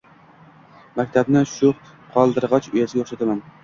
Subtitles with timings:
[0.95, 1.71] Maktabni shu
[2.19, 3.51] qaldirgʻoch uyasiga oʻxshataman.